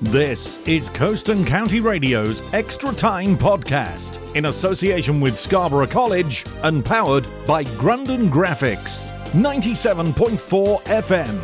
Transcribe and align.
This 0.00 0.60
is 0.64 0.90
Coast 0.90 1.28
and 1.28 1.44
County 1.44 1.80
Radio's 1.80 2.40
Extra 2.54 2.92
Time 2.94 3.36
podcast 3.36 4.20
in 4.36 4.44
association 4.44 5.18
with 5.18 5.36
Scarborough 5.36 5.88
College 5.88 6.46
and 6.62 6.84
powered 6.84 7.26
by 7.48 7.64
Grandin 7.64 8.30
Graphics. 8.30 9.08
97.4 9.32 10.80
FM. 10.84 11.36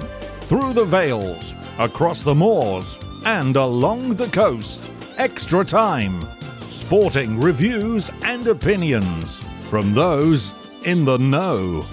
Through 0.45 0.72
the 0.72 0.85
Vales, 0.85 1.53
across 1.80 2.22
the 2.22 2.35
moors, 2.35 3.01
and 3.25 3.57
along 3.57 4.14
the 4.14 4.29
coast. 4.29 4.93
Extra 5.16 5.64
Time. 5.64 6.25
Sporting 6.61 7.41
reviews 7.41 8.12
and 8.23 8.46
opinions 8.46 9.41
from 9.68 9.95
those 9.95 10.55
in 10.84 11.05
the 11.05 11.18
know. 11.18 11.84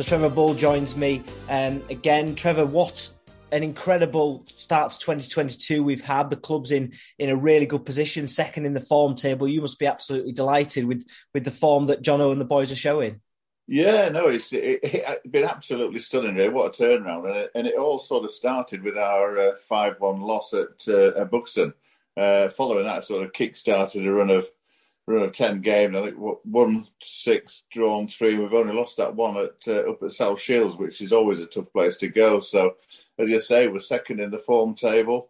So 0.00 0.16
Trevor 0.16 0.34
Bull 0.34 0.54
joins 0.54 0.96
me 0.96 1.22
um, 1.50 1.82
again. 1.90 2.34
Trevor, 2.34 2.64
what 2.64 3.10
an 3.52 3.62
incredible 3.62 4.46
start 4.46 4.92
to 4.92 4.98
2022 4.98 5.84
we've 5.84 6.00
had. 6.00 6.30
The 6.30 6.36
club's 6.36 6.72
in 6.72 6.94
in 7.18 7.28
a 7.28 7.36
really 7.36 7.66
good 7.66 7.84
position, 7.84 8.26
second 8.26 8.64
in 8.64 8.72
the 8.72 8.80
form 8.80 9.14
table. 9.14 9.46
You 9.46 9.60
must 9.60 9.78
be 9.78 9.84
absolutely 9.84 10.32
delighted 10.32 10.86
with 10.86 11.06
with 11.34 11.44
the 11.44 11.50
form 11.50 11.84
that 11.88 12.00
Jono 12.02 12.32
and 12.32 12.40
the 12.40 12.46
boys 12.46 12.72
are 12.72 12.76
showing. 12.76 13.20
Yeah, 13.66 14.08
no, 14.08 14.28
it's 14.28 14.54
it, 14.54 14.80
it, 14.82 15.30
been 15.30 15.44
absolutely 15.44 16.00
stunning. 16.00 16.34
Really. 16.34 16.48
What 16.48 16.80
a 16.80 16.82
turnaround! 16.82 17.28
And 17.28 17.36
it, 17.36 17.50
and 17.54 17.66
it 17.66 17.76
all 17.76 17.98
sort 17.98 18.24
of 18.24 18.30
started 18.30 18.82
with 18.82 18.96
our 18.96 19.58
five-one 19.68 20.22
uh, 20.22 20.24
loss 20.24 20.54
at, 20.54 20.88
uh, 20.88 21.08
at 21.08 21.30
Buxton. 21.30 21.74
Uh, 22.16 22.48
following 22.48 22.86
that, 22.86 23.04
sort 23.04 23.22
of 23.22 23.34
kick-started 23.34 24.06
a 24.06 24.10
run 24.10 24.30
of 24.30 24.48
run 25.10 25.22
of 25.22 25.32
ten 25.32 25.60
games. 25.60 25.96
I 25.96 26.02
think 26.02 26.16
one 26.44 26.86
six, 27.00 27.64
drawn 27.70 28.08
three. 28.08 28.38
We've 28.38 28.54
only 28.54 28.74
lost 28.74 28.96
that 28.96 29.14
one 29.14 29.36
at 29.36 29.66
uh, 29.66 29.90
up 29.90 30.02
at 30.02 30.12
South 30.12 30.40
Shields, 30.40 30.76
which 30.76 31.00
is 31.00 31.12
always 31.12 31.40
a 31.40 31.46
tough 31.46 31.72
place 31.72 31.96
to 31.98 32.08
go. 32.08 32.40
So, 32.40 32.76
as 33.18 33.28
you 33.28 33.40
say, 33.40 33.68
we're 33.68 33.80
second 33.80 34.20
in 34.20 34.30
the 34.30 34.38
form 34.38 34.74
table. 34.74 35.28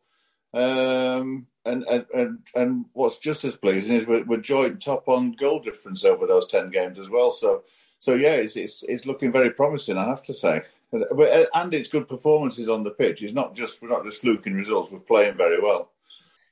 Um, 0.53 1.47
and, 1.65 1.85
and 1.85 2.07
and 2.13 2.39
and 2.55 2.85
what's 2.93 3.19
just 3.19 3.45
as 3.45 3.57
pleasing 3.57 3.97
is 3.97 4.07
we're, 4.07 4.25
we're 4.25 4.39
joint 4.39 4.83
top 4.83 5.09
on 5.09 5.33
goal 5.33 5.61
difference 5.61 6.05
over 6.05 6.27
those 6.27 6.47
ten 6.47 6.71
games 6.71 6.99
as 6.99 7.11
well. 7.11 7.31
So, 7.31 7.63
so 7.99 8.15
yeah, 8.15 8.35
it's 8.35 8.57
it's, 8.57 8.83
it's 8.83 9.07
looking 9.07 9.33
very 9.33 9.51
promising. 9.51 9.97
I 9.97 10.09
have 10.09 10.23
to 10.25 10.35
say. 10.35 10.63
And 10.93 11.73
it's 11.73 11.89
good 11.89 12.09
performances 12.09 12.69
on 12.69 12.83
the 12.83 12.91
pitch. 12.91 13.23
It's 13.23 13.33
not 13.33 13.55
just 13.55 13.81
we're 13.81 13.89
not 13.89 14.05
just 14.05 14.23
fluking 14.23 14.55
results. 14.55 14.91
We're 14.91 14.99
playing 14.99 15.37
very 15.37 15.61
well 15.61 15.93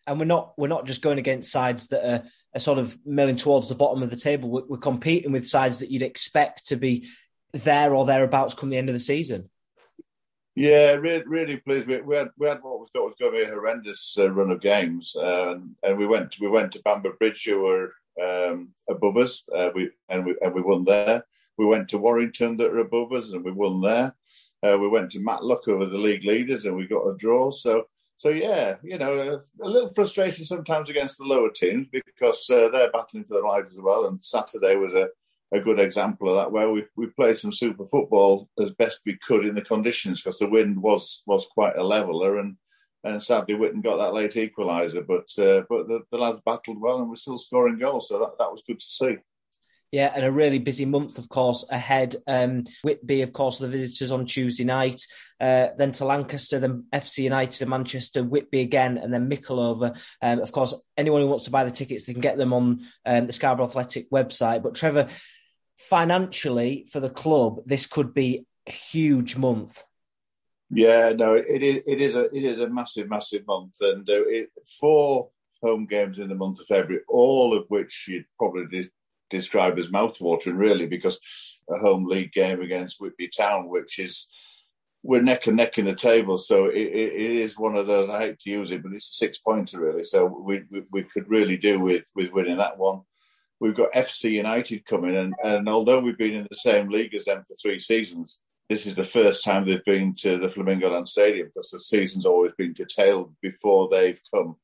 and 0.08 0.18
we're 0.18 0.24
not 0.24 0.54
we're 0.56 0.68
not 0.68 0.86
just 0.86 1.02
going 1.02 1.18
against 1.18 1.52
sides 1.52 1.88
that 1.88 2.04
are, 2.04 2.24
are 2.54 2.60
sort 2.60 2.78
of 2.78 2.98
milling 3.06 3.36
towards 3.36 3.68
the 3.68 3.74
bottom 3.74 4.02
of 4.02 4.10
the 4.10 4.16
table. 4.16 4.50
We're, 4.50 4.66
we're, 4.66 4.78
competing 4.78 5.32
with 5.32 5.46
sides 5.46 5.78
that 5.78 5.90
you'd 5.90 6.02
expect 6.02 6.68
to 6.68 6.76
be 6.76 7.08
there 7.52 7.94
or 7.94 8.06
thereabouts 8.06 8.54
come 8.54 8.70
the 8.70 8.78
end 8.78 8.88
of 8.88 8.94
the 8.94 9.00
season. 9.00 9.50
Yeah, 10.56 10.92
really, 10.92 11.24
really 11.26 11.56
pleased. 11.58 11.86
We, 11.86 12.00
we 12.00 12.16
had 12.16 12.30
we 12.38 12.48
had 12.48 12.62
what 12.62 12.80
we 12.80 12.86
thought 12.92 13.06
was 13.06 13.14
going 13.20 13.32
to 13.32 13.38
be 13.38 13.44
a 13.44 13.54
horrendous 13.54 14.16
uh, 14.18 14.30
run 14.30 14.50
of 14.50 14.60
games, 14.60 15.14
and 15.16 15.76
we 15.96 16.06
went 16.06 16.36
we 16.40 16.48
went 16.48 16.72
to 16.72 16.82
Bamber 16.82 17.12
Bridge, 17.12 17.44
who 17.44 17.60
were 17.60 17.92
um, 18.20 18.70
above 18.88 19.16
us, 19.18 19.42
uh, 19.54 19.70
we 19.74 19.90
and 20.08 20.24
we 20.24 20.36
and 20.40 20.54
we 20.54 20.62
won 20.62 20.84
there. 20.84 21.24
We 21.58 21.66
went 21.66 21.88
to 21.90 21.98
Warrington, 21.98 22.56
that 22.56 22.70
are 22.70 22.78
above 22.78 23.12
us, 23.12 23.32
and 23.32 23.44
we 23.44 23.52
won 23.52 23.80
there. 23.80 24.14
Uh, 24.62 24.78
we 24.78 24.88
went 24.88 25.10
to 25.12 25.20
Matlock, 25.20 25.64
who 25.64 25.76
were 25.76 25.86
the 25.86 25.98
league 25.98 26.24
leaders, 26.24 26.64
and 26.64 26.76
we 26.76 26.86
got 26.86 27.06
a 27.06 27.16
draw. 27.16 27.50
So 27.50 27.84
so 28.18 28.30
yeah, 28.30 28.74
you 28.82 28.98
know, 28.98 29.40
a, 29.62 29.68
little 29.68 29.94
frustration 29.94 30.44
sometimes 30.44 30.90
against 30.90 31.18
the 31.18 31.24
lower 31.24 31.50
teams 31.50 31.86
because 31.92 32.50
uh, 32.50 32.68
they're 32.68 32.90
battling 32.90 33.22
for 33.22 33.34
their 33.34 33.44
lives 33.44 33.72
as 33.72 33.80
well. 33.80 34.06
And 34.06 34.22
Saturday 34.24 34.74
was 34.74 34.94
a, 34.94 35.06
a 35.54 35.60
good 35.60 35.78
example 35.78 36.28
of 36.28 36.34
that, 36.36 36.50
where 36.50 36.68
we 36.68 36.84
we 36.96 37.06
played 37.06 37.38
some 37.38 37.52
super 37.52 37.86
football 37.86 38.48
as 38.58 38.74
best 38.74 39.02
we 39.06 39.16
could 39.24 39.46
in 39.46 39.54
the 39.54 39.62
conditions 39.62 40.20
because 40.20 40.36
the 40.40 40.50
wind 40.50 40.82
was 40.82 41.22
was 41.26 41.46
quite 41.54 41.76
a 41.76 41.84
leveler, 41.84 42.40
and 42.40 42.56
and 43.04 43.22
sadly 43.22 43.54
Witton 43.54 43.82
got 43.82 43.98
that 43.98 44.14
late 44.14 44.32
equaliser. 44.32 45.06
But 45.06 45.30
uh, 45.40 45.62
but 45.68 45.86
the, 45.86 46.00
the 46.10 46.18
lads 46.18 46.40
battled 46.44 46.80
well 46.80 46.98
and 46.98 47.08
were 47.08 47.14
still 47.14 47.38
scoring 47.38 47.78
goals, 47.78 48.08
so 48.08 48.18
that, 48.18 48.32
that 48.40 48.50
was 48.50 48.64
good 48.66 48.80
to 48.80 48.84
see. 48.84 49.16
Yeah, 49.90 50.12
and 50.14 50.24
a 50.24 50.30
really 50.30 50.58
busy 50.58 50.84
month, 50.84 51.16
of 51.16 51.30
course, 51.30 51.64
ahead. 51.70 52.14
Um, 52.26 52.64
Whitby, 52.84 53.22
of 53.22 53.32
course, 53.32 53.58
the 53.58 53.68
visitors 53.68 54.10
on 54.12 54.26
Tuesday 54.26 54.64
night, 54.64 55.00
uh, 55.40 55.68
then 55.78 55.92
to 55.92 56.04
Lancaster, 56.04 56.58
then 56.58 56.84
FC 56.92 57.24
United 57.24 57.62
and 57.62 57.70
Manchester, 57.70 58.22
Whitby 58.22 58.60
again, 58.60 58.98
and 58.98 59.14
then 59.14 59.30
Mickleover. 59.30 59.98
Um, 60.20 60.40
of 60.40 60.52
course, 60.52 60.74
anyone 60.96 61.22
who 61.22 61.28
wants 61.28 61.46
to 61.46 61.50
buy 61.50 61.64
the 61.64 61.70
tickets, 61.70 62.04
they 62.04 62.12
can 62.12 62.20
get 62.20 62.36
them 62.36 62.52
on 62.52 62.80
um, 63.06 63.26
the 63.26 63.32
Scarborough 63.32 63.66
Athletic 63.66 64.10
website. 64.10 64.62
But 64.62 64.74
Trevor, 64.74 65.08
financially 65.78 66.86
for 66.92 67.00
the 67.00 67.10
club, 67.10 67.60
this 67.64 67.86
could 67.86 68.12
be 68.12 68.44
a 68.66 68.72
huge 68.72 69.36
month. 69.36 69.82
Yeah, 70.70 71.14
no, 71.16 71.34
it 71.34 71.62
is. 71.62 71.82
It 71.86 72.02
is 72.02 72.14
a 72.14 72.24
it 72.24 72.44
is 72.44 72.60
a 72.60 72.68
massive, 72.68 73.08
massive 73.08 73.46
month, 73.46 73.76
and 73.80 74.06
uh, 74.06 74.20
it, 74.26 74.50
four 74.78 75.30
home 75.62 75.86
games 75.86 76.18
in 76.18 76.28
the 76.28 76.34
month 76.34 76.60
of 76.60 76.66
February, 76.66 77.02
all 77.08 77.56
of 77.56 77.64
which 77.68 78.04
you'd 78.06 78.26
probably 78.36 78.90
described 79.30 79.78
as 79.78 79.88
mouthwatering, 79.88 80.56
really, 80.56 80.86
because 80.86 81.20
a 81.70 81.78
home 81.78 82.06
league 82.06 82.32
game 82.32 82.60
against 82.60 83.00
Whitby 83.00 83.30
Town, 83.36 83.68
which 83.68 83.98
is 83.98 84.28
we're 85.02 85.22
neck 85.22 85.46
and 85.46 85.56
neck 85.56 85.78
in 85.78 85.84
the 85.84 85.94
table, 85.94 86.38
so 86.38 86.66
it, 86.66 86.76
it, 86.76 87.12
it 87.12 87.30
is 87.30 87.58
one 87.58 87.76
of 87.76 87.86
those. 87.86 88.10
I 88.10 88.18
hate 88.18 88.40
to 88.40 88.50
use 88.50 88.70
it, 88.70 88.82
but 88.82 88.92
it's 88.92 89.10
a 89.10 89.14
six 89.14 89.38
pointer 89.38 89.80
really. 89.80 90.02
So 90.02 90.26
we, 90.26 90.62
we, 90.70 90.82
we 90.90 91.02
could 91.04 91.28
really 91.28 91.56
do 91.56 91.80
with 91.80 92.04
with 92.14 92.32
winning 92.32 92.56
that 92.58 92.78
one. 92.78 93.02
We've 93.60 93.76
got 93.76 93.92
FC 93.92 94.32
United 94.32 94.84
coming, 94.86 95.16
and 95.16 95.34
and 95.44 95.68
although 95.68 96.00
we've 96.00 96.18
been 96.18 96.34
in 96.34 96.48
the 96.50 96.56
same 96.56 96.88
league 96.88 97.14
as 97.14 97.26
them 97.26 97.44
for 97.46 97.54
three 97.54 97.78
seasons, 97.78 98.40
this 98.68 98.86
is 98.86 98.96
the 98.96 99.04
first 99.04 99.44
time 99.44 99.64
they've 99.64 99.84
been 99.84 100.14
to 100.16 100.36
the 100.36 100.48
Flamingo 100.48 100.90
Land 100.90 101.08
Stadium 101.08 101.48
because 101.48 101.70
the 101.70 101.80
season's 101.80 102.26
always 102.26 102.52
been 102.52 102.74
curtailed 102.74 103.34
before 103.40 103.88
they've 103.88 104.20
come. 104.34 104.56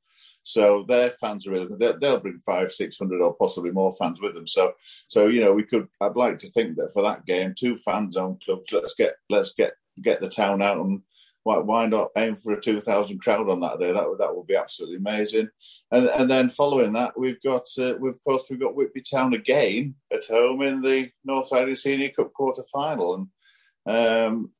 So 0.44 0.84
their 0.86 1.10
fans 1.10 1.46
are 1.46 1.50
really 1.50 1.68
they'll, 1.78 1.98
they'll 1.98 2.20
bring 2.20 2.40
five, 2.44 2.70
six 2.70 2.98
hundred, 2.98 3.20
or 3.20 3.34
possibly 3.34 3.70
more 3.70 3.94
fans 3.98 4.20
with 4.20 4.34
them. 4.34 4.46
So, 4.46 4.74
so 5.08 5.26
you 5.26 5.42
know, 5.42 5.54
we 5.54 5.64
could. 5.64 5.88
I'd 6.00 6.16
like 6.16 6.38
to 6.40 6.50
think 6.50 6.76
that 6.76 6.92
for 6.92 7.02
that 7.02 7.26
game, 7.26 7.54
two 7.58 7.76
fan 7.76 8.12
zone 8.12 8.38
clubs. 8.44 8.70
Let's 8.70 8.94
get 8.94 9.14
let's 9.30 9.54
get 9.54 9.72
get 10.02 10.20
the 10.20 10.28
town 10.28 10.62
out 10.62 10.78
and 10.78 11.02
why, 11.44 11.58
why 11.58 11.86
not 11.86 12.10
aim 12.16 12.36
for 12.36 12.54
a 12.54 12.60
2,000 12.60 13.18
crowd 13.18 13.48
on 13.50 13.60
that 13.60 13.78
day? 13.78 13.92
That 13.92 14.08
would 14.08 14.18
that 14.18 14.34
would 14.34 14.46
be 14.46 14.56
absolutely 14.56 14.96
amazing. 14.96 15.50
And 15.92 16.08
and 16.08 16.28
then 16.28 16.48
following 16.48 16.94
that, 16.94 17.18
we've 17.18 17.40
got 17.42 17.66
uh, 17.78 17.94
we've, 18.00 18.14
of 18.14 18.24
course 18.24 18.46
we've 18.50 18.60
got 18.60 18.74
Whitby 18.74 19.02
Town 19.02 19.34
again 19.34 19.94
at 20.12 20.24
home 20.24 20.62
in 20.62 20.80
the 20.80 21.10
North 21.24 21.50
Riding 21.52 21.76
Senior 21.76 22.10
Cup 22.10 22.32
quarter 22.32 22.64
final, 22.72 23.28
and 23.86 24.26
um, 24.26 24.50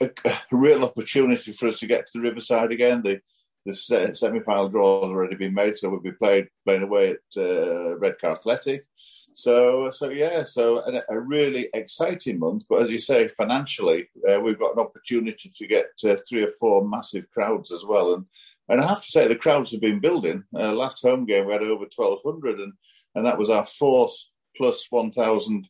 a, 0.00 0.10
a, 0.24 0.38
real 0.52 0.84
opportunity 0.84 1.52
for 1.52 1.68
us 1.68 1.80
to 1.80 1.86
get 1.86 2.06
to 2.06 2.12
the 2.14 2.20
Riverside 2.20 2.70
again. 2.70 3.02
The 3.02 3.20
the 3.66 3.72
semi-final 4.14 4.68
draw 4.68 5.02
has 5.02 5.10
already 5.10 5.36
been 5.36 5.54
made, 5.54 5.76
so 5.76 5.88
we'll 5.88 6.00
be 6.00 6.12
played 6.12 6.48
playing 6.64 6.82
away 6.82 7.10
at 7.10 7.42
uh, 7.42 7.96
Redcar 7.98 8.32
Athletic. 8.32 8.86
So, 9.34 9.90
so 9.90 10.08
yeah, 10.08 10.42
so 10.42 10.78
a, 10.78 11.14
a, 11.14 11.20
really 11.20 11.68
exciting 11.74 12.38
month. 12.38 12.64
But 12.68 12.82
as 12.82 12.90
you 12.90 12.98
say, 12.98 13.28
financially, 13.28 14.08
uh, 14.28 14.40
we've 14.40 14.58
got 14.58 14.72
an 14.72 14.80
opportunity 14.80 15.52
to 15.54 15.66
get 15.66 15.86
uh, 16.04 16.16
three 16.28 16.42
or 16.42 16.50
four 16.58 16.86
massive 16.88 17.30
crowds 17.30 17.70
as 17.70 17.84
well. 17.84 18.14
And 18.14 18.24
and 18.68 18.80
I 18.80 18.86
have 18.86 19.02
to 19.02 19.10
say, 19.10 19.26
the 19.26 19.36
crowds 19.36 19.70
have 19.72 19.80
been 19.80 20.00
building. 20.00 20.44
Uh, 20.54 20.72
last 20.72 21.02
home 21.02 21.24
game, 21.24 21.46
we 21.46 21.52
had 21.52 21.62
over 21.62 21.86
twelve 21.86 22.20
hundred, 22.24 22.58
and 22.58 22.72
and 23.14 23.24
that 23.26 23.38
was 23.38 23.50
our 23.50 23.64
fourth 23.64 24.16
plus 24.56 24.86
one 24.90 25.12
thousand 25.12 25.68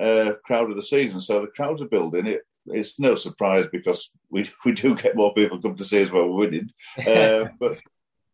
uh, 0.00 0.32
crowd 0.44 0.70
of 0.70 0.76
the 0.76 0.82
season. 0.82 1.20
So 1.20 1.40
the 1.40 1.48
crowds 1.48 1.82
are 1.82 1.88
building. 1.88 2.26
It 2.26 2.42
it's 2.72 2.98
no 2.98 3.14
surprise 3.14 3.66
because 3.72 4.10
we 4.30 4.48
we 4.64 4.72
do 4.72 4.94
get 4.94 5.16
more 5.16 5.34
people 5.34 5.60
come 5.60 5.76
to 5.76 5.84
see 5.84 6.02
us 6.02 6.10
when 6.10 6.28
we're 6.28 6.46
winning. 6.46 6.70
Uh, 7.06 7.46
but 7.60 7.78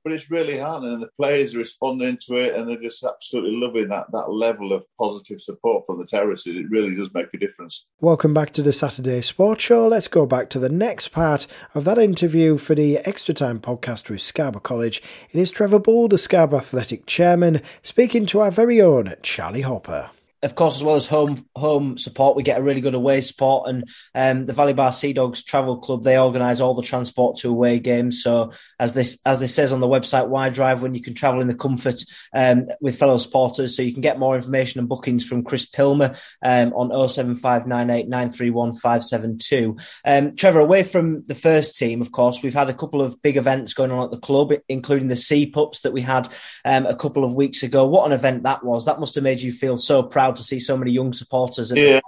but 0.06 0.12
it's 0.12 0.30
really 0.30 0.56
hard, 0.56 0.84
and 0.84 1.02
the 1.02 1.08
players 1.20 1.56
are 1.56 1.58
responding 1.58 2.16
to 2.28 2.34
it, 2.34 2.54
and 2.54 2.68
they're 2.68 2.80
just 2.80 3.02
absolutely 3.02 3.56
loving 3.56 3.88
that 3.88 4.06
that 4.12 4.30
level 4.30 4.72
of 4.72 4.84
positive 5.00 5.40
support 5.40 5.84
from 5.84 5.98
the 5.98 6.06
terraces. 6.06 6.54
It 6.54 6.70
really 6.70 6.94
does 6.94 7.12
make 7.12 7.26
a 7.34 7.38
difference. 7.38 7.86
Welcome 8.00 8.32
back 8.32 8.52
to 8.52 8.62
the 8.62 8.72
Saturday 8.72 9.20
Sports 9.20 9.64
Show. 9.64 9.88
Let's 9.88 10.06
go 10.06 10.24
back 10.24 10.48
to 10.50 10.60
the 10.60 10.68
next 10.68 11.08
part 11.08 11.48
of 11.74 11.82
that 11.86 11.98
interview 11.98 12.56
for 12.56 12.76
the 12.76 12.98
Extra 12.98 13.34
Time 13.34 13.58
podcast 13.58 14.08
with 14.08 14.20
Scarborough 14.20 14.60
College. 14.60 15.02
It 15.32 15.40
is 15.40 15.50
Trevor 15.50 15.80
Bull, 15.80 16.06
the 16.06 16.18
Scarborough 16.18 16.60
Athletic 16.60 17.06
Chairman, 17.06 17.60
speaking 17.82 18.26
to 18.26 18.38
our 18.38 18.52
very 18.52 18.80
own 18.80 19.12
Charlie 19.22 19.62
Hopper 19.62 20.10
of 20.42 20.54
course, 20.54 20.76
as 20.76 20.84
well 20.84 20.96
as 20.96 21.06
home 21.06 21.46
home 21.56 21.96
support, 21.96 22.36
we 22.36 22.42
get 22.42 22.58
a 22.58 22.62
really 22.62 22.82
good 22.82 22.94
away 22.94 23.22
support. 23.22 23.70
And 23.70 23.88
um, 24.14 24.44
the 24.44 24.52
Valley 24.52 24.74
Bar 24.74 24.92
Sea 24.92 25.14
Dogs 25.14 25.42
Travel 25.42 25.78
Club 25.78 26.02
they 26.02 26.18
organise 26.18 26.60
all 26.60 26.74
the 26.74 26.82
transport 26.82 27.38
to 27.38 27.48
away 27.48 27.78
games. 27.78 28.22
So 28.22 28.52
as 28.78 28.92
this 28.92 29.18
as 29.24 29.40
this 29.40 29.54
says 29.54 29.72
on 29.72 29.80
the 29.80 29.88
website, 29.88 30.28
why 30.28 30.50
drive 30.50 30.82
when 30.82 30.92
you 30.94 31.00
can 31.00 31.14
travel 31.14 31.40
in 31.40 31.48
the 31.48 31.54
comfort 31.54 31.98
um, 32.34 32.66
with 32.80 32.98
fellow 32.98 33.16
supporters? 33.16 33.74
So 33.74 33.80
you 33.82 33.92
can 33.92 34.02
get 34.02 34.18
more 34.18 34.36
information 34.36 34.78
and 34.78 34.88
bookings 34.88 35.24
from 35.24 35.42
Chris 35.42 35.66
Pilmer 35.66 36.20
um, 36.42 36.74
on 36.74 36.90
07598931572. 36.90 39.80
Um, 40.04 40.36
Trevor, 40.36 40.60
away 40.60 40.82
from 40.82 41.24
the 41.26 41.34
first 41.34 41.78
team, 41.78 42.02
of 42.02 42.12
course, 42.12 42.42
we've 42.42 42.52
had 42.52 42.68
a 42.68 42.74
couple 42.74 43.00
of 43.00 43.22
big 43.22 43.38
events 43.38 43.72
going 43.72 43.90
on 43.90 44.04
at 44.04 44.10
the 44.10 44.18
club, 44.18 44.52
including 44.68 45.08
the 45.08 45.16
Sea 45.16 45.46
Pups 45.46 45.80
that 45.80 45.94
we 45.94 46.02
had 46.02 46.28
um, 46.64 46.84
a 46.84 46.94
couple 46.94 47.24
of 47.24 47.32
weeks 47.34 47.62
ago. 47.62 47.86
What 47.86 48.04
an 48.06 48.12
event 48.12 48.42
that 48.42 48.62
was! 48.62 48.84
That 48.84 49.00
must 49.00 49.14
have 49.14 49.24
made 49.24 49.40
you 49.40 49.50
feel 49.50 49.78
so 49.78 50.02
proud 50.02 50.25
to 50.32 50.42
see 50.42 50.60
so 50.60 50.76
many 50.76 50.92
young 50.92 51.12
supporters. 51.12 51.72
Yeah. 51.74 52.00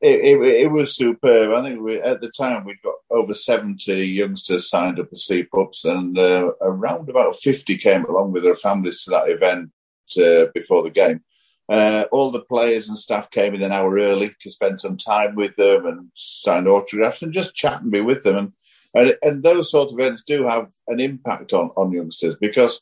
it, 0.00 0.20
it, 0.20 0.40
it, 0.40 0.70
was 0.70 0.96
superb. 0.96 1.52
I 1.52 1.62
think 1.62 1.80
we, 1.80 2.00
at 2.00 2.20
the 2.20 2.30
time 2.30 2.64
we'd 2.64 2.82
got 2.82 2.94
over 3.10 3.34
70 3.34 3.92
youngsters 3.94 4.70
signed 4.70 5.00
up 5.00 5.08
as 5.12 5.24
Sea 5.24 5.44
Pups, 5.44 5.84
and 5.84 6.18
uh, 6.18 6.52
around 6.60 7.08
about 7.08 7.36
50 7.36 7.76
came 7.78 8.04
along 8.04 8.32
with 8.32 8.42
their 8.44 8.56
families 8.56 9.02
to 9.04 9.10
that 9.10 9.28
event 9.28 9.70
uh, 10.20 10.50
before 10.54 10.82
the 10.82 10.90
game. 10.90 11.22
Uh, 11.68 12.04
all 12.12 12.30
the 12.30 12.40
players 12.40 12.88
and 12.88 12.98
staff 12.98 13.30
came 13.30 13.54
in 13.54 13.62
an 13.62 13.72
hour 13.72 13.94
early 13.98 14.30
to 14.40 14.50
spend 14.50 14.80
some 14.80 14.96
time 14.96 15.34
with 15.34 15.54
them 15.56 15.84
and 15.84 16.10
sign 16.14 16.66
autographs 16.66 17.20
and 17.20 17.34
just 17.34 17.54
chat 17.54 17.82
and 17.82 17.90
be 17.90 18.00
with 18.00 18.22
them. 18.22 18.36
And, 18.36 18.52
and, 18.94 19.16
and 19.22 19.42
those 19.42 19.70
sort 19.70 19.92
of 19.92 19.98
events 19.98 20.22
do 20.26 20.46
have 20.46 20.70
an 20.86 20.98
impact 20.98 21.52
on, 21.52 21.70
on 21.76 21.92
youngsters 21.92 22.36
because 22.40 22.80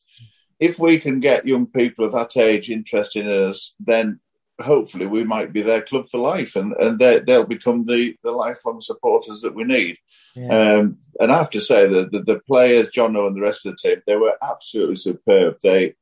if 0.60 0.78
we 0.78 1.00
can 1.00 1.18
get 1.18 1.46
young 1.46 1.66
people 1.66 2.04
of 2.04 2.12
that 2.12 2.36
age 2.36 2.70
interested 2.70 3.26
in 3.26 3.48
us, 3.48 3.74
then 3.80 4.20
hopefully 4.60 5.06
we 5.06 5.24
might 5.24 5.52
be 5.52 5.62
their 5.62 5.82
club 5.82 6.08
for 6.08 6.18
life 6.18 6.56
and, 6.56 6.72
and 6.74 6.98
they'll 6.98 7.46
become 7.46 7.84
the, 7.84 8.16
the 8.22 8.30
lifelong 8.30 8.80
supporters 8.80 9.42
that 9.42 9.54
we 9.54 9.64
need. 9.64 9.98
Yeah. 10.34 10.76
Um, 10.76 10.98
and 11.20 11.30
I 11.30 11.36
have 11.36 11.50
to 11.50 11.60
say 11.60 11.86
that 11.86 12.10
the, 12.10 12.22
the, 12.22 12.40
players, 12.40 12.90
Jono 12.90 13.26
and 13.26 13.36
the 13.36 13.42
rest 13.42 13.66
of 13.66 13.76
the 13.76 13.88
team, 13.88 14.02
they 14.06 14.16
were 14.16 14.36
absolutely 14.42 14.96
superb. 14.96 15.56
They 15.62 15.94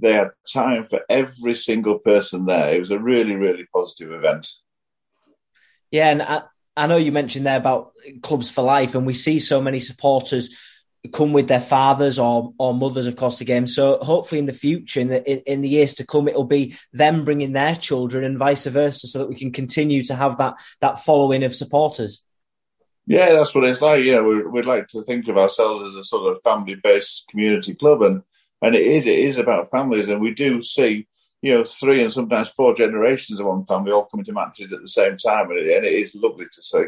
they 0.00 0.12
had 0.12 0.32
time 0.52 0.84
for 0.84 1.00
every 1.08 1.54
single 1.54 1.98
person 1.98 2.46
there. 2.46 2.74
It 2.74 2.80
was 2.80 2.90
a 2.90 2.98
really, 2.98 3.36
really 3.36 3.64
positive 3.72 4.12
event. 4.12 4.48
Yeah, 5.90 6.10
and 6.10 6.22
I, 6.22 6.42
I 6.76 6.86
know 6.88 6.96
you 6.96 7.12
mentioned 7.12 7.46
there 7.46 7.56
about 7.56 7.92
clubs 8.22 8.50
for 8.50 8.62
life, 8.62 8.94
and 8.94 9.06
we 9.06 9.14
see 9.14 9.38
so 9.38 9.62
many 9.62 9.78
supporters 9.78 10.50
come 11.12 11.32
with 11.32 11.48
their 11.48 11.60
fathers 11.60 12.18
or 12.18 12.52
or 12.58 12.74
mothers, 12.74 13.06
of 13.06 13.16
course, 13.16 13.40
games. 13.42 13.74
So 13.74 13.98
hopefully, 13.98 14.38
in 14.38 14.46
the 14.46 14.52
future, 14.52 15.00
in 15.00 15.08
the 15.08 15.30
in, 15.30 15.38
in, 15.40 15.60
the 15.60 15.68
years 15.68 15.94
to 15.94 16.06
come, 16.06 16.28
it'll 16.28 16.44
be 16.44 16.76
them 16.92 17.24
bringing 17.24 17.52
their 17.52 17.74
children 17.74 18.24
and 18.24 18.38
vice 18.38 18.66
versa, 18.66 19.06
so 19.06 19.18
that 19.18 19.28
we 19.28 19.34
can 19.34 19.52
continue 19.52 20.02
to 20.04 20.14
have 20.14 20.38
that 20.38 20.54
that 20.80 20.98
following 20.98 21.44
of 21.44 21.54
supporters. 21.54 22.24
Yeah, 23.06 23.32
that's 23.32 23.54
what 23.54 23.64
it's 23.64 23.82
like. 23.82 24.02
You 24.04 24.12
know, 24.12 24.24
we, 24.24 24.42
would 24.42 24.66
like 24.66 24.88
to 24.88 25.02
think 25.02 25.28
of 25.28 25.36
ourselves 25.36 25.88
as 25.88 25.96
a 25.96 26.04
sort 26.04 26.32
of 26.32 26.42
family-based 26.42 27.26
community 27.28 27.74
club, 27.74 28.02
and 28.02 28.22
and 28.62 28.74
it 28.74 28.86
is 28.86 29.06
it 29.06 29.18
is 29.18 29.38
about 29.38 29.70
families, 29.70 30.08
and 30.08 30.20
we 30.20 30.32
do 30.32 30.62
see 30.62 31.06
you 31.42 31.54
know 31.54 31.64
three 31.64 32.02
and 32.02 32.12
sometimes 32.12 32.50
four 32.50 32.74
generations 32.74 33.40
of 33.40 33.46
one 33.46 33.66
family 33.66 33.92
all 33.92 34.06
coming 34.06 34.24
to 34.24 34.32
matches 34.32 34.72
at 34.72 34.80
the 34.80 34.88
same 34.88 35.16
time, 35.16 35.50
and 35.50 35.58
it 35.58 35.84
is 35.84 36.14
lovely 36.14 36.46
to 36.46 36.62
see. 36.62 36.84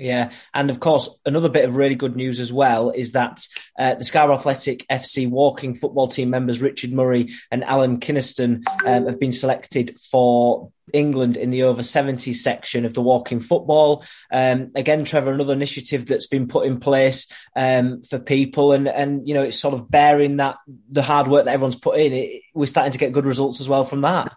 Yeah, 0.00 0.30
and 0.54 0.70
of 0.70 0.80
course, 0.80 1.20
another 1.26 1.50
bit 1.50 1.66
of 1.66 1.76
really 1.76 1.94
good 1.94 2.16
news 2.16 2.40
as 2.40 2.50
well 2.50 2.90
is 2.90 3.12
that 3.12 3.46
uh, 3.78 3.96
the 3.96 4.04
Scarborough 4.04 4.38
Athletic 4.38 4.86
FC 4.88 5.28
walking 5.28 5.74
football 5.74 6.08
team 6.08 6.30
members 6.30 6.62
Richard 6.62 6.90
Murray 6.90 7.34
and 7.50 7.62
Alan 7.62 8.00
Kynaston 8.00 8.64
um, 8.86 9.06
have 9.06 9.20
been 9.20 9.34
selected 9.34 10.00
for 10.00 10.72
England 10.94 11.36
in 11.36 11.50
the 11.50 11.64
over 11.64 11.82
70 11.82 12.32
section 12.32 12.86
of 12.86 12.94
the 12.94 13.02
walking 13.02 13.40
football. 13.40 14.02
Um, 14.32 14.70
again, 14.74 15.04
Trevor, 15.04 15.32
another 15.32 15.52
initiative 15.52 16.06
that's 16.06 16.26
been 16.26 16.48
put 16.48 16.66
in 16.66 16.80
place 16.80 17.26
um, 17.54 18.02
for 18.02 18.18
people, 18.18 18.72
and 18.72 18.88
and 18.88 19.28
you 19.28 19.34
know 19.34 19.42
it's 19.42 19.60
sort 19.60 19.74
of 19.74 19.90
bearing 19.90 20.38
that 20.38 20.56
the 20.90 21.02
hard 21.02 21.28
work 21.28 21.44
that 21.44 21.52
everyone's 21.52 21.76
put 21.76 21.98
in. 21.98 22.14
It, 22.14 22.42
we're 22.54 22.64
starting 22.64 22.92
to 22.92 22.98
get 22.98 23.12
good 23.12 23.26
results 23.26 23.60
as 23.60 23.68
well 23.68 23.84
from 23.84 24.00
that. 24.00 24.32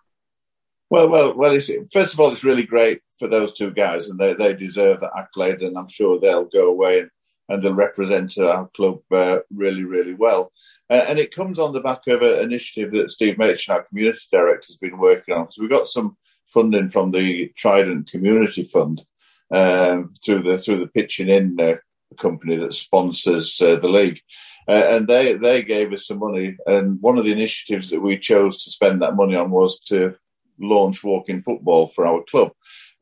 Well, 0.94 1.10
well, 1.10 1.34
well. 1.34 1.60
first 1.92 2.14
of 2.14 2.20
all, 2.20 2.32
it's 2.32 2.44
really 2.44 2.68
great 2.68 3.02
for 3.18 3.28
those 3.28 3.52
two 3.52 3.72
guys, 3.72 4.10
and 4.10 4.20
they, 4.20 4.36
they 4.36 4.54
deserve 4.54 5.00
that 5.00 5.18
accolade, 5.18 5.64
and 5.64 5.76
I'm 5.76 5.90
sure 5.90 6.20
they'll 6.20 6.46
go 6.46 6.70
away 6.70 7.00
and, 7.00 7.10
and 7.50 7.64
they'll 7.64 7.74
represent 7.74 8.38
our 8.38 8.68
club 8.76 9.00
uh, 9.12 9.40
really, 9.52 9.86
really 9.86 10.14
well. 10.14 10.52
Uh, 10.92 11.04
and 11.10 11.18
it 11.18 11.34
comes 11.34 11.58
on 11.58 11.74
the 11.74 11.82
back 11.82 12.06
of 12.06 12.22
an 12.22 12.42
initiative 12.42 12.92
that 12.92 13.10
Steve 13.10 13.40
Machin, 13.40 13.74
our 13.74 13.82
community 13.82 14.20
director, 14.30 14.68
has 14.68 14.78
been 14.78 15.00
working 15.00 15.34
on. 15.34 15.52
So 15.52 15.64
we 15.64 15.68
got 15.68 15.88
some 15.88 16.16
funding 16.46 16.92
from 16.92 17.10
the 17.10 17.52
Trident 17.58 18.12
Community 18.12 18.62
Fund 18.62 19.04
um, 19.50 20.14
through 20.24 20.44
the 20.44 20.60
through 20.60 20.78
the 20.78 20.92
pitching 20.94 21.28
in 21.28 21.60
uh, 21.60 21.78
company 22.20 22.56
that 22.58 22.76
sponsors 22.76 23.60
uh, 23.60 23.78
the 23.78 23.90
league. 23.90 24.22
Uh, 24.68 24.84
and 24.90 25.08
they 25.08 25.34
they 25.34 25.64
gave 25.64 25.92
us 25.92 26.06
some 26.06 26.20
money. 26.20 26.56
And 26.68 27.02
one 27.02 27.18
of 27.18 27.26
the 27.26 27.32
initiatives 27.32 27.90
that 27.90 28.00
we 28.00 28.20
chose 28.20 28.64
to 28.64 28.70
spend 28.70 29.02
that 29.02 29.16
money 29.16 29.36
on 29.36 29.50
was 29.50 29.80
to 29.88 30.18
launch 30.60 31.04
walking 31.04 31.42
football 31.42 31.90
for 31.90 32.06
our 32.06 32.24
club. 32.24 32.52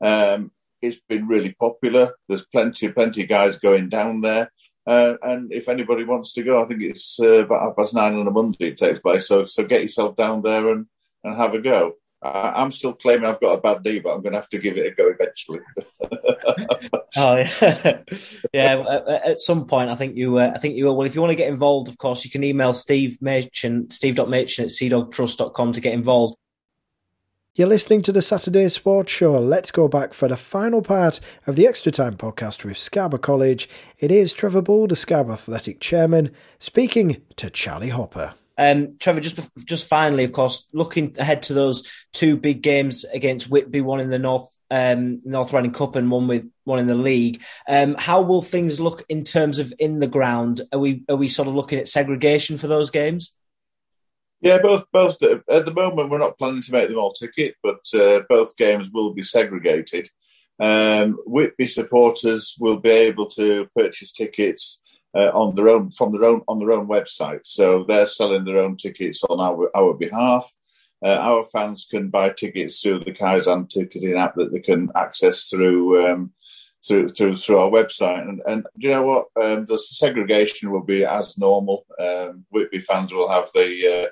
Um, 0.02 0.52
it's 0.82 1.00
been 1.00 1.28
really 1.28 1.54
popular. 1.60 2.16
There's 2.28 2.46
plenty, 2.46 2.90
plenty 2.90 3.24
of 3.24 3.30
guys 3.30 3.58
going 3.58 3.90
down 3.90 4.22
there. 4.22 4.52
Uh, 4.88 5.14
and 5.22 5.54
if 5.54 5.70
anybody 5.70 6.04
wants 6.04 6.34
to 6.34 6.44
go, 6.44 6.64
I 6.64 6.68
think 6.68 6.82
it's 6.82 7.20
uh, 7.22 7.44
about 7.44 7.62
half 7.62 7.76
past 7.76 7.94
nine 7.94 8.16
on 8.16 8.28
a 8.28 8.32
Monday 8.32 8.70
it 8.70 8.78
takes 8.78 9.00
place. 9.00 9.28
So, 9.28 9.46
so 9.46 9.64
get 9.64 9.84
yourself 9.84 10.16
down 10.16 10.42
there 10.42 10.72
and, 10.72 10.88
and 11.24 11.38
have 11.38 11.54
a 11.54 11.62
go. 11.62 11.94
Uh, 12.24 12.54
I'm 12.56 12.72
still 12.72 12.94
claiming 12.94 13.26
I've 13.26 13.42
got 13.42 13.58
a 13.58 13.62
bad 13.62 13.84
knee, 13.84 14.00
but 14.00 14.14
I'm 14.14 14.22
going 14.22 14.34
to 14.34 14.40
have 14.40 14.50
to 14.50 14.60
give 14.60 14.78
it 14.78 14.86
a 14.86 14.92
go 14.92 15.10
eventually. 15.10 15.60
oh 17.18 17.36
yeah, 17.36 18.02
yeah. 18.54 19.00
At 19.26 19.40
some 19.40 19.66
point, 19.66 19.90
I 19.90 19.96
think 19.96 20.16
you, 20.16 20.38
uh, 20.38 20.52
I 20.54 20.60
think 20.60 20.76
you 20.76 20.86
will. 20.86 20.98
Well, 20.98 21.08
if 21.08 21.16
you 21.16 21.22
want 21.22 21.32
to 21.32 21.36
get 21.36 21.50
involved, 21.50 21.88
of 21.88 21.98
course, 21.98 22.24
you 22.24 22.30
can 22.30 22.44
email 22.44 22.76
Steve 22.76 23.18
Machin, 23.22 23.90
steve.machin 23.90 24.66
at 24.66 24.72
seadogtrust.com 24.72 25.74
to 25.74 25.82
get 25.82 25.94
involved. 25.94 26.36
You're 27.54 27.68
listening 27.68 28.02
to 28.04 28.14
the 28.14 28.22
Saturday 28.22 28.70
Sports 28.70 29.12
Show. 29.12 29.38
Let's 29.38 29.72
go 29.72 29.90
back 29.90 30.14
for 30.14 30.30
the 30.30 30.38
final 30.38 30.82
part 30.82 31.20
of 31.46 31.58
the 31.58 31.68
Extra 31.68 31.92
Time 31.92 32.16
podcast 32.16 32.64
with 32.64 32.78
Scarborough 32.78 33.20
College. 33.20 33.68
It 34.00 34.10
is 34.10 34.32
Trevor 34.32 34.62
Bull, 34.62 34.88
the 34.88 34.96
Scarborough 34.96 35.34
Athletic 35.34 35.82
Chairman, 35.82 36.32
speaking 36.60 37.22
to 37.36 37.50
Charlie 37.50 37.90
Hopper. 37.90 38.36
Um, 38.58 38.98
Trevor, 39.00 39.20
just 39.20 39.38
just 39.66 39.90
finally, 39.90 40.24
of 40.24 40.32
course, 40.32 40.70
looking 40.72 41.14
ahead 41.20 41.44
to 41.44 41.54
those 41.54 41.92
two 42.14 42.38
big 42.38 42.62
games 42.62 43.04
against 43.04 43.50
Whitby, 43.50 43.82
one 43.82 44.00
in 44.00 44.10
the 44.10 44.18
North 44.18 44.48
um, 44.70 45.20
North 45.26 45.52
Riding 45.52 45.74
Cup 45.74 45.98
and 45.98 46.10
one 46.10 46.30
with 46.30 46.50
one 46.64 46.80
in 46.80 46.88
the 46.88 46.96
league. 46.96 47.44
Um, 47.68 47.96
how 48.00 48.22
will 48.22 48.42
things 48.42 48.80
look 48.80 49.04
in 49.10 49.26
terms 49.26 49.60
of 49.60 49.74
in 49.78 50.00
the 50.00 50.08
ground? 50.08 50.62
Are 50.72 50.80
we 50.80 51.04
are 51.10 51.18
we 51.18 51.28
sort 51.28 51.50
of 51.50 51.56
looking 51.56 51.80
at 51.80 51.90
segregation 51.90 52.58
for 52.58 52.68
those 52.68 52.92
games? 52.92 53.36
Yeah, 54.42 54.58
both 54.58 54.86
both 54.92 55.22
at 55.22 55.66
the 55.66 55.74
moment 55.74 56.10
we're 56.10 56.18
not 56.18 56.38
planning 56.38 56.64
to 56.64 56.72
make 56.72 56.90
them 56.90 56.98
all 56.98 57.14
ticket, 57.14 57.56
but 57.62 57.82
uh, 57.94 58.22
both 58.28 58.58
games 58.58 58.90
will 58.92 59.14
be 59.14 59.22
segregated. 59.22 60.10
Um, 60.60 61.20
Whitby 61.26 61.68
supporters 61.68 62.56
will 62.60 62.78
be 62.78 62.90
able 62.90 63.28
to 63.32 63.68
purchase 63.76 64.12
tickets 64.12 64.82
uh, 65.16 65.30
on 65.34 65.56
their 65.56 65.70
own 65.70 65.92
from 65.92 66.12
their 66.12 66.26
own 66.26 66.42
on 66.48 66.60
their 66.60 66.72
own 66.72 66.88
website, 66.88 67.42
so 67.44 67.84
they're 67.84 68.08
selling 68.08 68.46
their 68.46 68.58
own 68.58 68.78
tickets 68.78 69.24
on 69.24 69.40
our 69.40 69.70
our 69.76 69.94
behalf. 69.94 70.52
Uh, 71.04 71.18
our 71.20 71.44
fans 71.46 71.88
can 71.90 72.10
buy 72.10 72.30
tickets 72.30 72.82
through 72.82 73.00
the 73.00 73.12
Kaizen 73.12 73.70
ticketing 73.70 74.18
app 74.18 74.36
that 74.36 74.52
they 74.52 74.60
can 74.60 74.90
access 74.96 75.48
through 75.50 76.06
um, 76.06 76.32
through 76.88 77.10
through 77.10 77.38
through 77.38 77.60
our 77.60 77.70
website. 77.70 78.28
And 78.28 78.42
and 78.48 78.66
you 78.76 78.90
know 78.90 79.04
what? 79.04 79.26
Um, 79.44 79.66
the 79.66 79.78
segregation 79.78 80.72
will 80.72 80.84
be 80.84 81.06
as 81.06 81.38
normal. 81.38 81.86
Um, 82.00 82.46
Whitby 82.50 82.80
fans 82.80 83.14
will 83.14 83.30
have 83.30 83.50
the 83.54 84.06
uh, 84.06 84.10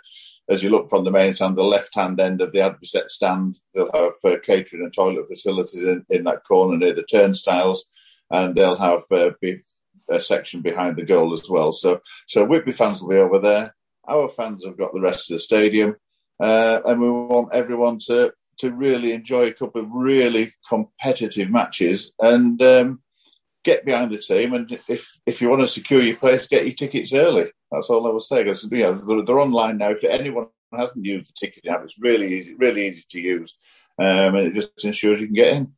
as 0.49 0.63
you 0.63 0.69
look 0.69 0.89
from 0.89 1.05
the 1.05 1.11
main 1.11 1.35
stand, 1.35 1.55
the 1.55 1.63
left 1.63 1.93
hand 1.93 2.19
end 2.19 2.41
of 2.41 2.51
the 2.51 2.61
Advocate 2.61 3.11
stand, 3.11 3.59
they'll 3.73 3.91
have 3.93 4.13
uh, 4.25 4.37
catering 4.43 4.83
and 4.83 4.93
toilet 4.93 5.27
facilities 5.27 5.83
in, 5.83 6.03
in 6.09 6.23
that 6.23 6.43
corner 6.43 6.77
near 6.77 6.93
the 6.93 7.03
turnstiles, 7.03 7.85
and 8.31 8.55
they'll 8.55 8.75
have 8.75 9.03
uh, 9.11 9.31
be, 9.39 9.61
a 10.09 10.19
section 10.19 10.61
behind 10.61 10.97
the 10.97 11.03
goal 11.03 11.33
as 11.33 11.49
well. 11.49 11.71
So 11.71 12.01
so 12.27 12.45
Whitby 12.45 12.71
fans 12.71 13.01
will 13.01 13.09
be 13.09 13.17
over 13.17 13.39
there. 13.39 13.75
Our 14.07 14.27
fans 14.27 14.65
have 14.65 14.77
got 14.77 14.91
the 14.93 15.01
rest 15.01 15.29
of 15.29 15.35
the 15.35 15.39
stadium, 15.39 15.95
uh, 16.39 16.79
and 16.83 16.99
we 16.99 17.09
want 17.11 17.53
everyone 17.53 17.99
to 18.07 18.33
to 18.57 18.71
really 18.71 19.13
enjoy 19.13 19.47
a 19.47 19.53
couple 19.53 19.81
of 19.81 19.87
really 19.91 20.53
competitive 20.67 21.49
matches 21.49 22.11
and 22.19 22.61
um, 22.61 23.01
get 23.63 23.85
behind 23.85 24.11
the 24.11 24.17
team. 24.17 24.53
And 24.53 24.79
if 24.87 25.11
if 25.27 25.41
you 25.41 25.49
want 25.49 25.61
to 25.61 25.67
secure 25.67 26.01
your 26.01 26.15
place, 26.15 26.47
get 26.47 26.65
your 26.65 26.75
tickets 26.75 27.13
early. 27.13 27.51
That's 27.71 27.89
all 27.89 28.07
I 28.07 28.11
was 28.11 28.27
saying. 28.27 28.45
Because 28.45 28.67
you 28.71 28.79
know 28.79 28.93
they're, 28.93 29.25
they're, 29.25 29.39
online 29.39 29.77
now. 29.77 29.89
If 29.89 30.03
anyone 30.03 30.47
hasn't 30.75 31.05
used 31.05 31.29
the 31.29 31.33
ticketing 31.35 31.71
app, 31.71 31.83
it's 31.83 31.99
really 31.99 32.33
easy, 32.33 32.55
really 32.55 32.87
easy 32.87 33.03
to 33.09 33.21
use, 33.21 33.55
um, 33.99 34.35
and 34.35 34.47
it 34.47 34.53
just 34.53 34.85
ensures 34.85 35.19
you 35.19 35.27
can 35.27 35.35
get 35.35 35.53
in. 35.53 35.73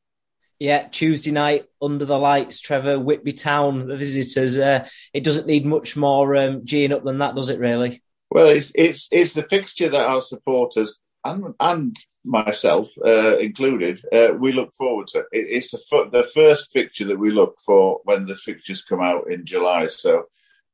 Yeah, 0.60 0.88
Tuesday 0.88 1.32
night 1.32 1.66
under 1.82 2.06
the 2.06 2.20
lights, 2.20 2.60
Trevor 2.60 3.00
Whitby 3.00 3.34
Town, 3.34 3.88
the 3.88 3.98
visitors. 3.98 4.60
Uh, 4.60 4.88
it 5.14 5.24
doesn't 5.24 5.48
need 5.48 5.66
much 5.66 5.98
more 5.98 6.36
um, 6.36 6.62
geeing 6.62 6.92
up 6.92 7.04
than 7.04 7.18
that, 7.18 7.36
does 7.36 7.50
it? 7.50 7.60
Really? 7.60 8.04
Well, 8.30 8.48
it's 8.48 8.72
it's 8.76 9.08
it's 9.12 9.34
the 9.34 9.44
fixture 9.44 9.90
that 9.90 10.08
our 10.08 10.22
supporters 10.22 11.00
and 11.26 11.56
and 11.60 11.98
myself 12.24 12.90
uh, 13.06 13.38
included, 13.38 14.00
uh, 14.14 14.34
we 14.38 14.52
look 14.52 14.74
forward 14.74 15.08
to. 15.08 15.20
It. 15.20 15.28
It's 15.32 15.72
the, 15.72 15.82
f- 15.92 16.12
the 16.12 16.24
first 16.34 16.72
fixture 16.72 17.06
that 17.06 17.20
we 17.20 17.32
look 17.32 17.56
for 17.66 18.02
when 18.04 18.26
the 18.26 18.36
fixtures 18.36 18.84
come 18.84 19.02
out 19.02 19.32
in 19.32 19.46
July. 19.46 19.88
So, 19.88 20.26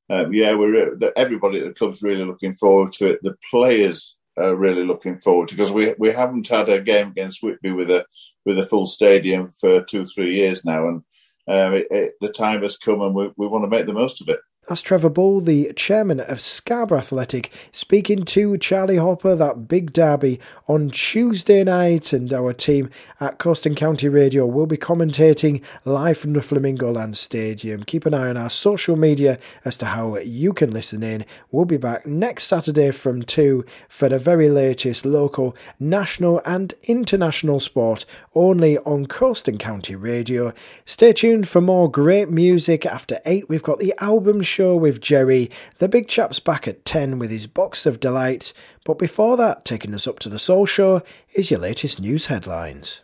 um, 0.10 0.34
yeah, 0.34 0.56
we're 0.56 0.98
everybody 1.16 1.60
at 1.60 1.66
the 1.66 1.74
club's 1.74 2.02
really 2.02 2.24
looking 2.24 2.56
forward 2.56 2.94
to 2.94 3.08
it. 3.08 3.20
The 3.24 3.36
players 3.50 4.16
are 4.38 4.56
really 4.56 4.86
looking 4.86 5.20
forward 5.20 5.50
to 5.50 5.56
because 5.56 5.72
we 5.72 5.94
we 5.98 6.12
haven't 6.12 6.48
had 6.48 6.70
a 6.70 6.82
game 6.82 7.10
against 7.10 7.44
Whitby 7.44 7.72
with 7.72 7.92
a 7.92 8.06
with 8.46 8.58
a 8.58 8.66
full 8.66 8.86
stadium 8.86 9.52
for 9.52 9.82
two 9.84 10.06
three 10.06 10.36
years 10.36 10.64
now, 10.64 10.88
and 10.88 11.04
um, 11.48 11.74
it, 11.74 11.88
it, 11.92 12.14
the 12.22 12.30
time 12.30 12.62
has 12.62 12.78
come, 12.78 13.02
and 13.02 13.14
we, 13.14 13.32
we 13.38 13.48
want 13.48 13.64
to 13.64 13.70
make 13.70 13.86
the 13.86 13.94
most 13.94 14.22
of 14.22 14.30
it. 14.30 14.40
That's 14.68 14.82
Trevor 14.82 15.10
Bull, 15.10 15.40
the 15.40 15.72
chairman 15.78 16.20
of 16.20 16.42
Scarborough 16.42 16.98
Athletic, 16.98 17.54
speaking 17.72 18.26
to 18.26 18.58
Charlie 18.58 18.98
Hopper, 18.98 19.34
that 19.34 19.70
big 19.70 19.94
derby 19.94 20.42
on 20.68 20.90
Tuesday 20.90 21.64
night. 21.64 22.12
And 22.12 22.34
our 22.34 22.52
team 22.52 22.90
at 23.22 23.38
Coast 23.38 23.66
and 23.66 23.78
County 23.78 24.10
Radio 24.10 24.46
will 24.46 24.66
be 24.66 24.76
commentating 24.76 25.64
live 25.86 26.18
from 26.18 26.34
the 26.34 26.42
Flamingo 26.42 26.92
Land 26.92 27.16
Stadium. 27.16 27.84
Keep 27.84 28.08
an 28.08 28.14
eye 28.14 28.28
on 28.28 28.36
our 28.36 28.50
social 28.50 28.98
media 28.98 29.40
as 29.64 29.78
to 29.78 29.86
how 29.86 30.18
you 30.18 30.52
can 30.52 30.72
listen 30.72 31.02
in. 31.02 31.24
We'll 31.50 31.64
be 31.64 31.78
back 31.78 32.06
next 32.06 32.44
Saturday 32.44 32.92
from 32.92 33.22
2 33.22 33.64
for 33.88 34.10
the 34.10 34.20
very 34.20 34.50
latest 34.50 35.06
local, 35.06 35.56
national, 35.80 36.42
and 36.44 36.74
international 36.84 37.62
sport 37.62 38.06
only 38.36 38.80
on 38.80 39.06
Coast 39.06 39.48
and 39.48 39.60
County 39.60 39.96
Radio. 39.96 40.52
Stay 40.84 41.14
tuned 41.14 41.48
for 41.48 41.62
more 41.62 41.90
great 41.90 42.30
music. 42.30 42.86
After 42.86 43.22
8, 43.24 43.48
we've 43.48 43.64
got 43.64 43.80
the 43.80 43.94
album 44.00 44.42
show 44.42 44.57
show 44.58 44.76
with 44.76 45.00
Jerry. 45.00 45.52
The 45.78 45.88
big 45.88 46.08
chap's 46.08 46.40
back 46.40 46.68
at 46.68 46.84
10 46.84 47.20
with 47.20 47.30
his 47.30 47.46
box 47.46 47.86
of 47.86 48.00
delight, 48.00 48.54
But 48.86 48.98
before 48.98 49.38
that, 49.38 49.66
taking 49.66 49.94
us 49.94 50.08
up 50.08 50.18
to 50.18 50.30
the 50.30 50.40
Soul 50.40 50.66
Show 50.66 51.04
is 51.36 51.52
your 51.52 51.60
latest 51.60 52.02
news 52.02 52.26
headlines. 52.26 53.04